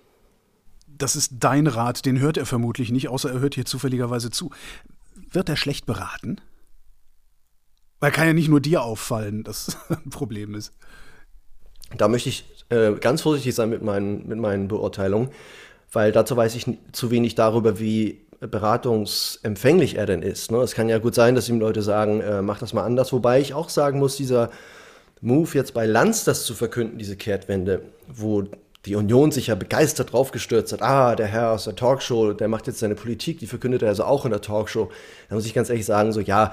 Das 0.88 1.14
ist 1.14 1.34
dein 1.38 1.68
Rat, 1.68 2.04
den 2.06 2.18
hört 2.18 2.38
er 2.38 2.46
vermutlich 2.46 2.90
nicht, 2.90 3.08
außer 3.08 3.30
er 3.30 3.38
hört 3.38 3.54
hier 3.54 3.64
zufälligerweise 3.64 4.30
zu 4.30 4.50
wird 5.32 5.48
er 5.48 5.56
schlecht 5.56 5.86
beraten? 5.86 6.40
Weil 8.00 8.12
kann 8.12 8.26
ja 8.26 8.32
nicht 8.32 8.48
nur 8.48 8.60
dir 8.60 8.82
auffallen, 8.82 9.44
dass 9.44 9.76
ein 9.88 10.10
Problem 10.10 10.54
ist. 10.54 10.72
Da 11.96 12.08
möchte 12.08 12.28
ich 12.28 12.44
äh, 12.70 12.92
ganz 12.94 13.22
vorsichtig 13.22 13.54
sein 13.54 13.70
mit 13.70 13.82
meinen, 13.82 14.26
mit 14.26 14.38
meinen 14.38 14.68
Beurteilungen, 14.68 15.30
weil 15.92 16.12
dazu 16.12 16.36
weiß 16.36 16.54
ich 16.54 16.66
zu 16.92 17.10
wenig 17.10 17.34
darüber, 17.34 17.78
wie 17.80 18.26
beratungsempfänglich 18.40 19.96
er 19.96 20.06
denn 20.06 20.22
ist. 20.22 20.50
Ne? 20.50 20.58
Es 20.58 20.74
kann 20.74 20.88
ja 20.88 20.98
gut 20.98 21.14
sein, 21.14 21.34
dass 21.34 21.48
ihm 21.48 21.60
Leute 21.60 21.82
sagen, 21.82 22.20
äh, 22.20 22.42
mach 22.42 22.58
das 22.58 22.72
mal 22.72 22.84
anders. 22.84 23.12
Wobei 23.12 23.40
ich 23.40 23.52
auch 23.52 23.68
sagen 23.68 23.98
muss, 23.98 24.16
dieser 24.16 24.50
Move 25.20 25.50
jetzt 25.52 25.74
bei 25.74 25.84
Lanz 25.84 26.24
das 26.24 26.44
zu 26.46 26.54
verkünden, 26.54 26.96
diese 26.98 27.16
Kehrtwende, 27.16 27.82
wo 28.08 28.44
die 28.86 28.94
Union 28.94 29.30
sich 29.30 29.48
ja 29.48 29.54
begeistert 29.54 30.12
draufgestürzt 30.12 30.72
hat, 30.72 30.82
ah, 30.82 31.14
der 31.14 31.26
Herr 31.26 31.52
aus 31.52 31.64
der 31.64 31.76
Talkshow, 31.76 32.32
der 32.32 32.48
macht 32.48 32.66
jetzt 32.66 32.78
seine 32.78 32.94
Politik, 32.94 33.38
die 33.38 33.46
verkündet 33.46 33.82
er 33.82 33.88
also 33.88 34.04
auch 34.04 34.24
in 34.24 34.30
der 34.30 34.40
Talkshow. 34.40 34.90
Da 35.28 35.34
muss 35.34 35.46
ich 35.46 35.54
ganz 35.54 35.68
ehrlich 35.68 35.84
sagen, 35.84 36.12
so 36.12 36.20
ja, 36.20 36.52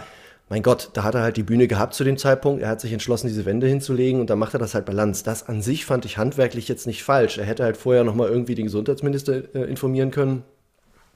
mein 0.50 0.64
Gott, 0.64 0.92
da 0.94 1.04
hat 1.04 1.16
er 1.16 1.22
halt 1.22 1.38
die 1.38 1.44
Bühne 1.44 1.68
gehabt 1.68 1.94
zu 1.94 2.04
dem 2.04 2.18
Zeitpunkt, 2.18 2.62
er 2.62 2.70
hat 2.70 2.80
sich 2.80 2.94
entschlossen, 2.94 3.28
diese 3.28 3.46
Wände 3.46 3.68
hinzulegen 3.68 4.22
und 4.22 4.30
dann 4.30 4.40
macht 4.40 4.54
er 4.54 4.60
das 4.60 4.74
halt 4.74 4.86
bei 4.86 4.94
Lanz. 4.94 5.24
Das 5.24 5.48
an 5.48 5.62
sich 5.62 5.86
fand 5.86 6.06
ich 6.06 6.18
handwerklich 6.18 6.68
jetzt 6.68 6.88
nicht 6.88 7.04
falsch. 7.04 7.38
Er 7.38 7.46
hätte 7.46 7.64
halt 7.64 7.76
vorher 7.76 8.04
nochmal 8.04 8.30
irgendwie 8.30 8.56
den 8.56 8.66
Gesundheitsminister 8.66 9.56
äh, 9.56 9.64
informieren 9.64 10.12
können. 10.12 10.44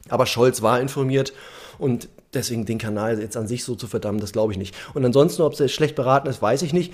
Aber 0.09 0.25
Scholz 0.25 0.61
war 0.61 0.81
informiert 0.81 1.33
und 1.77 2.09
deswegen 2.33 2.65
den 2.65 2.77
Kanal 2.77 3.19
jetzt 3.19 3.37
an 3.37 3.47
sich 3.47 3.63
so 3.63 3.75
zu 3.75 3.87
verdammen, 3.87 4.19
das 4.19 4.33
glaube 4.33 4.51
ich 4.51 4.57
nicht. 4.57 4.75
Und 4.93 5.05
ansonsten, 5.05 5.43
ob 5.43 5.57
er 5.59 5.67
schlecht 5.67 5.95
beraten 5.95 6.27
ist, 6.27 6.41
weiß 6.41 6.61
ich 6.63 6.73
nicht. 6.73 6.93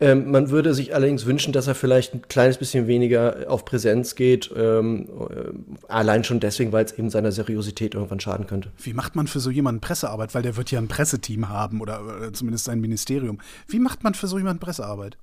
Ähm, 0.00 0.30
man 0.30 0.50
würde 0.50 0.74
sich 0.74 0.94
allerdings 0.94 1.24
wünschen, 1.24 1.52
dass 1.52 1.68
er 1.68 1.76
vielleicht 1.76 2.14
ein 2.14 2.22
kleines 2.22 2.58
bisschen 2.58 2.88
weniger 2.88 3.44
auf 3.48 3.64
Präsenz 3.64 4.16
geht, 4.16 4.50
ähm, 4.56 5.08
äh, 5.30 5.52
allein 5.88 6.24
schon 6.24 6.40
deswegen, 6.40 6.72
weil 6.72 6.84
es 6.84 6.92
eben 6.92 7.10
seiner 7.10 7.30
Seriosität 7.30 7.94
irgendwann 7.94 8.18
schaden 8.18 8.46
könnte. 8.48 8.72
Wie 8.82 8.92
macht 8.92 9.14
man 9.14 9.28
für 9.28 9.38
so 9.38 9.50
jemanden 9.50 9.80
Pressearbeit? 9.80 10.34
Weil 10.34 10.42
der 10.42 10.56
wird 10.56 10.70
ja 10.72 10.80
ein 10.80 10.88
Presseteam 10.88 11.48
haben 11.48 11.80
oder, 11.80 12.02
oder 12.04 12.32
zumindest 12.32 12.68
ein 12.68 12.80
Ministerium. 12.80 13.38
Wie 13.68 13.78
macht 13.78 14.02
man 14.02 14.14
für 14.14 14.26
so 14.26 14.36
jemanden 14.36 14.60
Pressearbeit? 14.60 15.16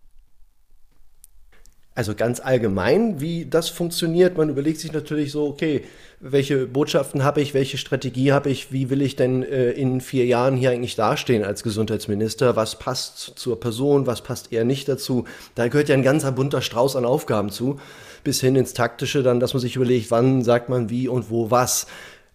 Also 2.01 2.15
ganz 2.15 2.39
allgemein, 2.39 3.22
wie 3.22 3.46
das 3.46 3.70
funktioniert, 3.70 4.36
man 4.36 4.50
überlegt 4.50 4.79
sich 4.79 4.91
natürlich 4.91 5.31
so, 5.31 5.46
okay, 5.46 5.84
welche 6.20 6.65
Botschaften 6.65 7.24
habe 7.24 7.41
ich, 7.41 7.53
welche 7.53 7.77
Strategie 7.77 8.31
habe 8.31 8.50
ich, 8.50 8.72
wie 8.72 8.89
will 8.89 9.03
ich 9.03 9.15
denn 9.15 9.43
äh, 9.43 9.70
in 9.70 10.01
vier 10.01 10.25
Jahren 10.25 10.58
hier 10.58 10.72
eigentlich 10.72 10.96
dastehen 10.96 11.43
als 11.43 11.62
Gesundheitsminister, 11.62 12.55
was 12.55 12.79
passt 12.79 13.34
zur 13.36 13.60
Person, 13.60 14.08
was 14.08 14.24
passt 14.24 14.51
eher 14.51 14.65
nicht 14.65 14.89
dazu. 14.89 15.25
Da 15.53 15.67
gehört 15.67 15.89
ja 15.89 15.96
ein 15.96 16.01
ganzer 16.01 16.31
bunter 16.31 16.63
Strauß 16.63 16.96
an 16.96 17.05
Aufgaben 17.05 17.51
zu, 17.51 17.79
bis 18.24 18.41
hin 18.41 18.55
ins 18.55 18.74
Taktische 18.74 19.22
dann, 19.22 19.39
dass 19.39 19.53
man 19.53 19.62
sich 19.62 19.75
überlegt, 19.75 20.10
wann 20.10 20.41
sagt 20.41 20.70
man 20.70 20.89
wie 20.89 21.08
und 21.08 21.29
wo 21.29 21.51
was. 21.51 21.86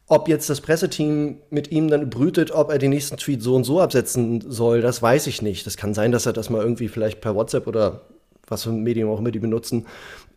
Ob 0.06 0.28
jetzt 0.28 0.49
das 0.49 0.61
Presseteam 0.61 1.38
mit 1.50 1.73
ihm 1.73 1.88
dann 1.88 2.08
brütet, 2.08 2.52
ob 2.52 2.70
er 2.70 2.78
den 2.78 2.90
nächsten 2.90 3.16
Tweet 3.16 3.42
so 3.42 3.56
und 3.56 3.64
so 3.64 3.80
absetzen 3.80 4.44
soll, 4.49 4.80
das 4.80 5.02
weiß 5.02 5.26
ich 5.26 5.42
nicht. 5.42 5.66
Das 5.66 5.76
kann 5.76 5.92
sein, 5.92 6.12
dass 6.12 6.25
er 6.25 6.32
das 6.32 6.50
mal 6.50 6.62
irgendwie 6.62 6.87
vielleicht 6.87 7.20
per 7.20 7.35
WhatsApp 7.35 7.66
oder 7.66 8.02
was 8.47 8.65
für 8.65 8.71
ein 8.71 8.83
Medium 8.83 9.11
auch 9.11 9.19
immer 9.19 9.31
die 9.31 9.38
benutzen, 9.38 9.87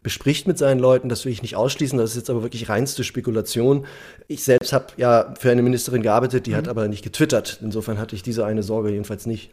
bespricht 0.02 0.48
mit 0.48 0.58
seinen 0.58 0.80
Leuten. 0.80 1.10
Das 1.10 1.26
will 1.26 1.32
ich 1.32 1.42
nicht 1.42 1.56
ausschließen. 1.56 1.98
Das 1.98 2.12
ist 2.12 2.16
jetzt 2.16 2.30
aber 2.30 2.44
wirklich 2.44 2.70
reinste 2.70 3.04
Spekulation. 3.04 3.86
Ich 4.28 4.44
selbst 4.44 4.74
habe 4.74 4.88
ja 4.98 5.34
für 5.38 5.52
eine 5.52 5.62
Ministerin 5.62 6.02
gearbeitet, 6.02 6.46
die 6.46 6.52
mhm. 6.52 6.56
hat 6.56 6.68
aber 6.68 6.88
nicht 6.88 7.04
getwittert. 7.04 7.60
Insofern 7.62 7.98
hatte 7.98 8.16
ich 8.16 8.24
diese 8.24 8.46
eine 8.46 8.64
Sorge 8.64 8.92
jedenfalls 8.92 9.26
nicht. 9.26 9.52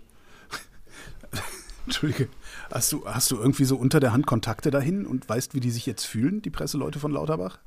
Entschuldige. 1.87 2.29
Hast 2.71 2.93
du, 2.93 3.05
hast 3.07 3.31
du 3.31 3.37
irgendwie 3.37 3.65
so 3.65 3.77
unter 3.77 4.01
der 4.01 4.13
Hand 4.13 4.27
Kontakte 4.27 4.71
dahin 4.71 5.07
und 5.07 5.29
weißt, 5.29 5.55
wie 5.55 5.61
die 5.61 5.71
sich 5.71 5.87
jetzt 5.87 6.05
fühlen, 6.05 6.43
die 6.43 6.51
Presseleute 6.51 6.99
von 6.99 7.13
Lauterbach? 7.13 7.59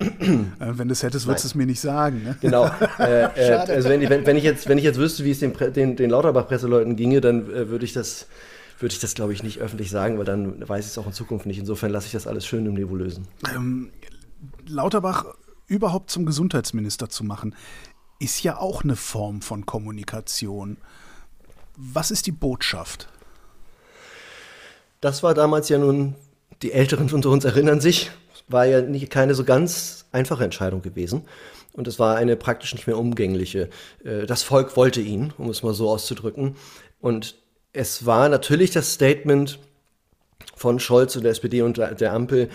Äh, 0.00 0.06
wenn 0.58 0.88
du 0.88 0.92
es 0.92 1.02
hättest, 1.02 1.26
würdest 1.26 1.44
du 1.44 1.48
es 1.48 1.54
mir 1.54 1.66
nicht 1.66 1.80
sagen. 1.80 2.22
Ne? 2.24 2.36
Genau. 2.40 2.70
Äh, 2.98 3.24
äh, 3.34 3.52
also 3.52 3.88
wenn, 3.88 4.08
wenn, 4.08 4.26
wenn, 4.26 4.36
ich 4.36 4.44
jetzt, 4.44 4.68
wenn 4.68 4.78
ich 4.78 4.84
jetzt 4.84 4.98
wüsste, 4.98 5.24
wie 5.24 5.30
es 5.30 5.40
den, 5.40 5.52
den, 5.74 5.96
den 5.96 6.10
Lauterbach-Presseleuten 6.10 6.96
ginge, 6.96 7.20
dann 7.20 7.50
äh, 7.50 7.68
würde 7.68 7.84
ich 7.84 7.92
das, 7.92 8.26
würde 8.78 8.92
ich 8.92 9.00
das, 9.00 9.14
glaube 9.14 9.32
ich, 9.32 9.42
nicht 9.42 9.58
öffentlich 9.58 9.90
sagen, 9.90 10.18
weil 10.18 10.24
dann 10.24 10.66
weiß 10.68 10.84
ich 10.84 10.92
es 10.92 10.98
auch 10.98 11.06
in 11.06 11.12
Zukunft 11.12 11.46
nicht. 11.46 11.58
Insofern 11.58 11.90
lasse 11.90 12.06
ich 12.06 12.12
das 12.12 12.26
alles 12.26 12.46
schön 12.46 12.66
im 12.66 12.74
Nebulösen. 12.74 13.26
Ähm, 13.54 13.90
Lauterbach 14.66 15.24
überhaupt 15.66 16.10
zum 16.10 16.26
Gesundheitsminister 16.26 17.08
zu 17.08 17.24
machen, 17.24 17.54
ist 18.18 18.42
ja 18.42 18.58
auch 18.58 18.84
eine 18.84 18.96
Form 18.96 19.40
von 19.40 19.66
Kommunikation. 19.66 20.76
Was 21.76 22.10
ist 22.10 22.26
die 22.26 22.32
Botschaft? 22.32 23.08
Das 25.00 25.22
war 25.22 25.32
damals 25.32 25.70
ja 25.70 25.78
nun, 25.78 26.14
die 26.62 26.72
Älteren 26.72 27.10
unter 27.10 27.30
uns 27.30 27.44
erinnern 27.44 27.80
sich, 27.80 28.10
war 28.48 28.66
ja 28.66 28.80
nicht, 28.80 29.10
keine 29.10 29.34
so 29.34 29.44
ganz 29.44 30.06
einfache 30.12 30.44
Entscheidung 30.44 30.82
gewesen. 30.82 31.22
Und 31.72 31.86
es 31.86 31.98
war 31.98 32.16
eine 32.16 32.36
praktisch 32.36 32.74
nicht 32.74 32.86
mehr 32.86 32.98
umgängliche. 32.98 33.68
Äh, 34.04 34.26
das 34.26 34.42
Volk 34.42 34.76
wollte 34.76 35.00
ihn, 35.00 35.32
um 35.38 35.48
es 35.50 35.62
mal 35.62 35.74
so 35.74 35.88
auszudrücken. 35.88 36.56
Und 37.00 37.36
es 37.72 38.04
war 38.06 38.28
natürlich 38.28 38.72
das 38.72 38.92
Statement 38.92 39.58
von 40.56 40.80
Scholz 40.80 41.16
und 41.16 41.22
der 41.22 41.32
SPD 41.32 41.62
und 41.62 41.78
der 41.78 42.12
Ampel, 42.12 42.48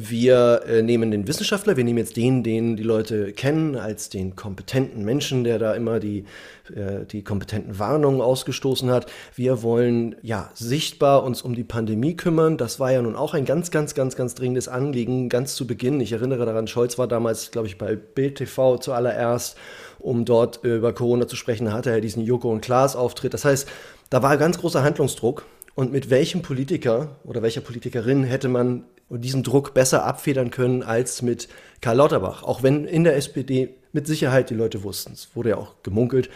wir 0.00 0.62
äh, 0.68 0.80
nehmen 0.80 1.10
den 1.10 1.26
Wissenschaftler, 1.26 1.76
wir 1.76 1.82
nehmen 1.82 1.98
jetzt 1.98 2.16
den, 2.16 2.44
den 2.44 2.76
die 2.76 2.84
Leute 2.84 3.32
kennen, 3.32 3.74
als 3.74 4.08
den 4.08 4.36
kompetenten 4.36 5.04
Menschen, 5.04 5.42
der 5.42 5.58
da 5.58 5.74
immer 5.74 5.98
die, 5.98 6.24
äh, 6.72 7.04
die 7.04 7.24
kompetenten 7.24 7.80
Warnungen 7.80 8.20
ausgestoßen 8.20 8.92
hat. 8.92 9.10
Wir 9.34 9.60
wollen 9.64 10.14
ja 10.22 10.52
sichtbar 10.54 11.24
uns 11.24 11.42
um 11.42 11.56
die 11.56 11.64
Pandemie 11.64 12.14
kümmern. 12.14 12.56
Das 12.58 12.78
war 12.78 12.92
ja 12.92 13.02
nun 13.02 13.16
auch 13.16 13.34
ein 13.34 13.44
ganz, 13.44 13.72
ganz, 13.72 13.96
ganz, 13.96 14.14
ganz 14.14 14.36
dringendes 14.36 14.68
Anliegen, 14.68 15.28
ganz 15.28 15.56
zu 15.56 15.66
Beginn. 15.66 16.00
Ich 16.00 16.12
erinnere 16.12 16.46
daran, 16.46 16.68
Scholz 16.68 16.96
war 16.96 17.08
damals, 17.08 17.50
glaube 17.50 17.66
ich, 17.66 17.76
bei 17.76 17.96
Bild 17.96 18.36
TV 18.36 18.78
zuallererst, 18.78 19.56
um 19.98 20.24
dort 20.24 20.62
über 20.62 20.92
Corona 20.92 21.26
zu 21.26 21.34
sprechen, 21.34 21.72
hatte 21.72 21.90
er 21.90 22.00
diesen 22.00 22.22
Joko 22.22 22.52
und 22.52 22.60
Klaas 22.60 22.94
Auftritt. 22.94 23.34
Das 23.34 23.44
heißt, 23.44 23.68
da 24.10 24.22
war 24.22 24.36
ganz 24.36 24.58
großer 24.58 24.84
Handlungsdruck. 24.84 25.44
Und 25.74 25.92
mit 25.92 26.10
welchem 26.10 26.42
Politiker 26.42 27.16
oder 27.24 27.42
welcher 27.42 27.60
Politikerin 27.60 28.24
hätte 28.24 28.48
man 28.48 28.84
diesen 29.10 29.42
Druck 29.42 29.74
besser 29.74 30.04
abfedern 30.04 30.50
können 30.50 30.82
als 30.82 31.22
mit 31.22 31.48
Karl 31.80 31.96
Lauterbach? 31.96 32.42
Auch 32.42 32.62
wenn 32.62 32.84
in 32.84 33.04
der 33.04 33.16
SPD 33.16 33.74
mit 33.92 34.06
Sicherheit 34.06 34.50
die 34.50 34.54
Leute 34.54 34.82
wussten, 34.82 35.12
es 35.12 35.34
wurde 35.34 35.50
ja 35.50 35.56
auch 35.56 35.74
gemunkelt, 35.82 36.28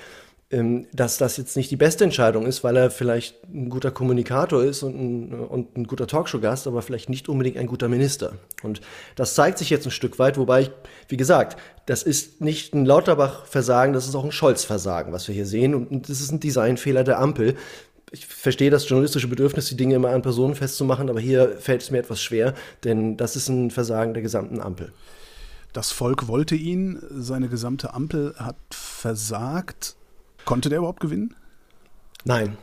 ähm, 0.53 0.87
dass 0.93 1.17
das 1.17 1.39
jetzt 1.39 1.57
nicht 1.57 1.71
die 1.71 1.77
beste 1.77 2.05
Entscheidung 2.05 2.45
ist, 2.45 2.63
weil 2.63 2.77
er 2.77 2.91
vielleicht 2.91 3.43
ein 3.45 3.71
guter 3.71 3.91
Kommunikator 3.91 4.63
ist 4.63 4.83
und 4.83 4.95
ein, 4.95 5.33
und 5.33 5.79
ein 5.79 5.87
guter 5.87 6.07
Talkshow-Gast, 6.07 6.67
aber 6.67 6.83
vielleicht 6.83 7.09
nicht 7.09 7.31
unbedingt 7.31 7.57
ein 7.57 7.67
guter 7.67 7.89
Minister. 7.89 8.35
Und 8.63 8.83
das 9.17 9.35
zeigt 9.35 9.57
sich 9.57 9.71
jetzt 9.71 9.87
ein 9.87 9.91
Stück 9.91 10.19
weit, 10.19 10.37
wobei 10.37 10.63
ich, 10.63 10.71
wie 11.09 11.17
gesagt, 11.17 11.59
das 11.87 12.03
ist 12.03 12.43
nicht 12.43 12.75
ein 12.75 12.85
Lauterbach-Versagen, 12.85 13.95
das 13.95 14.07
ist 14.07 14.15
auch 14.15 14.25
ein 14.25 14.33
Scholz-Versagen, 14.33 15.13
was 15.15 15.27
wir 15.27 15.35
hier 15.35 15.47
sehen. 15.47 15.75
Und 15.75 16.11
das 16.11 16.21
ist 16.21 16.33
ein 16.33 16.41
Designfehler 16.41 17.03
der 17.03 17.19
Ampel 17.19 17.57
ich 18.13 18.27
verstehe 18.27 18.71
das 18.71 18.89
journalistische 18.89 19.29
Bedürfnis, 19.29 19.69
die 19.69 19.77
Dinge 19.77 19.95
immer 19.95 20.11
an 20.11 20.23
Personen 20.23 20.55
festzumachen, 20.55 21.09
aber 21.09 21.21
hier 21.21 21.57
fällt 21.59 21.83
es 21.83 21.91
mir 21.91 21.99
etwas 21.99 22.23
schwer, 22.23 22.55
denn 22.85 23.17
das 23.17 23.37
ist 23.37 23.49
ein 23.49 23.71
Versagen 23.71 24.13
der 24.13 24.23
gesamten 24.23 24.61
Ampel. 24.61 24.93
Das 25.73 25.91
Volk 25.91 26.29
wollte 26.29 26.55
ihn, 26.55 27.03
seine 27.11 27.49
gesamte 27.49 27.95
Ampel 27.95 28.35
hat 28.37 28.57
versagt. 28.71 29.97
Konnte 30.45 30.69
der 30.69 30.79
überhaupt 30.79 31.01
gewinnen? 31.01 31.35
Nein. 32.25 32.59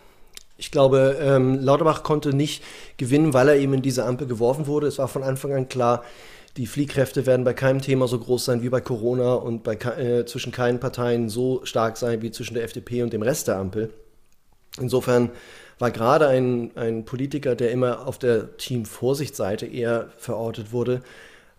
Ich 0.57 0.71
glaube, 0.71 1.17
ähm, 1.19 1.59
Lauterbach 1.59 2.03
konnte 2.03 2.33
nicht 2.33 2.63
gewinnen, 2.97 3.33
weil 3.33 3.47
er 3.47 3.55
eben 3.55 3.73
in 3.73 3.81
diese 3.81 4.05
Ampel 4.05 4.27
geworfen 4.27 4.67
wurde. 4.67 4.87
Es 4.87 4.99
war 4.99 5.07
von 5.07 5.23
Anfang 5.23 5.53
an 5.53 5.69
klar, 5.69 6.03
die 6.57 6.67
Fliehkräfte 6.67 7.25
werden 7.25 7.45
bei 7.45 7.53
keinem 7.53 7.81
Thema 7.81 8.07
so 8.07 8.19
groß 8.19 8.45
sein 8.45 8.61
wie 8.61 8.69
bei 8.69 8.81
Corona 8.81 9.35
und 9.35 9.63
bei, 9.63 9.75
äh, 9.75 10.25
zwischen 10.25 10.51
keinen 10.51 10.79
Parteien 10.79 11.29
so 11.29 11.61
stark 11.63 11.97
sein 11.97 12.21
wie 12.21 12.31
zwischen 12.31 12.55
der 12.55 12.63
FDP 12.63 13.01
und 13.01 13.13
dem 13.13 13.21
Rest 13.21 13.47
der 13.47 13.57
Ampel. 13.57 13.91
Insofern 14.77 15.31
war 15.79 15.91
gerade 15.91 16.27
ein, 16.27 16.71
ein 16.75 17.05
Politiker, 17.05 17.55
der 17.55 17.71
immer 17.71 18.05
auf 18.05 18.19
der 18.19 18.57
Team-Vorsicht-Seite 18.57 19.65
eher 19.65 20.09
verortet 20.17 20.71
wurde, 20.71 21.01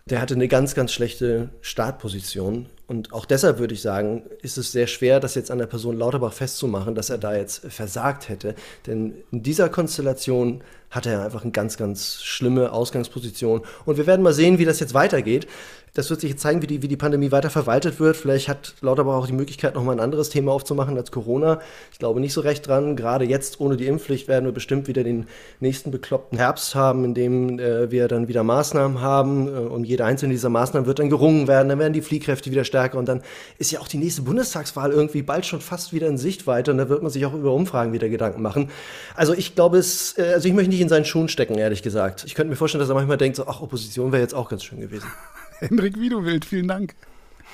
der 0.06 0.20
hatte 0.20 0.34
eine 0.34 0.48
ganz, 0.48 0.74
ganz 0.74 0.92
schlechte 0.92 1.50
Startposition. 1.60 2.66
Und 2.90 3.12
auch 3.12 3.25
deshalb 3.25 3.61
würde 3.61 3.73
ich 3.73 3.82
sagen, 3.82 4.25
ist 4.42 4.59
es 4.59 4.73
sehr 4.73 4.88
schwer, 4.88 5.20
das 5.20 5.37
jetzt 5.37 5.52
an 5.52 5.59
der 5.59 5.66
Person 5.66 5.97
Lauterbach 5.97 6.32
festzumachen, 6.32 6.97
dass 6.97 7.09
er 7.09 7.18
da 7.18 7.37
jetzt 7.37 7.64
versagt 7.70 8.28
hätte. 8.28 8.56
Denn 8.85 9.14
in 9.30 9.44
dieser 9.44 9.68
Konstellation 9.68 10.61
hatte 10.90 11.11
er 11.11 11.25
einfach 11.25 11.42
eine 11.42 11.52
ganz, 11.52 11.76
ganz 11.76 12.20
schlimme 12.20 12.73
Ausgangsposition. 12.73 13.62
Und 13.85 13.97
wir 13.97 14.09
werden 14.09 14.23
mal 14.23 14.32
sehen, 14.32 14.59
wie 14.59 14.64
das 14.64 14.80
jetzt 14.80 14.92
weitergeht. 14.92 15.47
Das 15.94 16.09
wird 16.09 16.20
sich 16.20 16.30
jetzt 16.30 16.42
zeigen, 16.42 16.62
wie 16.62 16.68
die, 16.68 16.82
wie 16.82 16.88
die 16.88 16.97
Pandemie 16.97 17.32
weiter 17.32 17.50
verwaltet 17.50 17.99
wird. 17.99 18.16
Vielleicht 18.16 18.49
hat 18.49 18.75
Lauterbach 18.80 19.14
auch 19.14 19.26
die 19.26 19.32
Möglichkeit, 19.32 19.75
nochmal 19.75 19.97
ein 19.97 20.00
anderes 20.00 20.30
Thema 20.30 20.52
aufzumachen 20.52 20.97
als 20.97 21.11
Corona. 21.11 21.61
Ich 21.92 21.99
glaube 21.99 22.20
nicht 22.20 22.32
so 22.32 22.40
recht 22.40 22.66
dran. 22.66 22.94
Gerade 22.94 23.25
jetzt 23.25 23.61
ohne 23.61 23.76
die 23.76 23.87
Impfpflicht 23.87 24.28
werden 24.28 24.44
wir 24.44 24.52
bestimmt 24.52 24.87
wieder 24.87 25.02
den 25.02 25.26
nächsten 25.59 25.90
bekloppten 25.90 26.38
Herbst 26.38 26.76
haben, 26.76 27.04
in 27.04 27.14
dem 27.14 27.59
äh, 27.59 27.90
wir 27.90 28.06
dann 28.06 28.28
wieder 28.28 28.44
Maßnahmen 28.44 29.00
haben. 29.00 29.49
Äh, 29.49 29.50
und 29.50 29.85
jede 29.85 30.04
einzelne 30.04 30.32
dieser 30.32 30.49
Maßnahmen 30.49 30.87
wird 30.87 31.00
dann 31.00 31.11
gerungen 31.11 31.49
werden. 31.49 31.68
Dann 31.68 31.80
werden 31.80 31.92
die 31.92 32.02
Fliehkräfte 32.02 32.52
wieder 32.52 32.64
stärker. 32.64 32.79
Und 32.94 33.08
dann 33.08 33.22
ist 33.58 33.70
ja 33.70 33.80
auch 33.80 33.88
die 33.88 33.99
nächste 33.99 34.22
Bundestagswahl 34.22 34.92
irgendwie 34.92 35.22
bald 35.22 35.46
schon 35.46 35.60
fast 35.60 35.92
wieder 35.92 36.08
in 36.08 36.18
Sichtweite. 36.18 36.70
Und 36.70 36.78
da 36.78 36.88
wird 36.88 37.02
man 37.02 37.10
sich 37.10 37.25
auch 37.26 37.34
über 37.34 37.52
Umfragen 37.52 37.92
wieder 37.92 38.08
Gedanken 38.08 38.42
machen. 38.42 38.70
Also 39.14 39.34
ich 39.34 39.54
glaube, 39.54 39.78
es, 39.78 40.16
äh, 40.18 40.32
also 40.34 40.49
ich 40.49 40.54
möchte 40.54 40.70
nicht 40.70 40.80
in 40.80 40.88
seinen 40.88 41.04
Schuhen 41.04 41.28
stecken, 41.28 41.56
ehrlich 41.56 41.82
gesagt. 41.82 42.25
Ich 42.26 42.34
könnte 42.34 42.50
mir 42.50 42.56
vorstellen, 42.56 42.80
dass 42.80 42.88
er 42.88 42.94
manchmal 42.94 43.18
denkt, 43.18 43.37
so, 43.37 43.46
ach, 43.46 43.60
Opposition 43.60 44.12
wäre 44.12 44.22
jetzt 44.22 44.34
auch 44.34 44.49
ganz 44.49 44.64
schön 44.64 44.80
gewesen. 44.80 45.06
Henrik 45.58 45.99
Wiedewild, 45.99 46.44
vielen 46.44 46.68
Dank. 46.68 46.94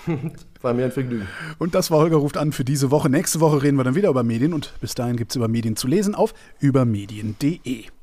War 0.62 0.74
mir 0.74 0.84
ein 0.84 0.92
Vergnügen. 0.92 1.26
Und 1.58 1.74
das 1.74 1.90
war 1.90 1.98
Holger 1.98 2.16
ruft 2.16 2.36
an 2.36 2.52
für 2.52 2.64
diese 2.64 2.90
Woche. 2.90 3.10
Nächste 3.10 3.40
Woche 3.40 3.62
reden 3.62 3.76
wir 3.76 3.84
dann 3.84 3.94
wieder 3.94 4.08
über 4.08 4.22
Medien 4.22 4.52
und 4.52 4.72
bis 4.80 4.94
dahin 4.94 5.16
gibt 5.16 5.32
es 5.32 5.36
über 5.36 5.48
Medien 5.48 5.76
zu 5.76 5.86
lesen 5.88 6.14
auf 6.14 6.34
übermedien.de. 6.60 7.95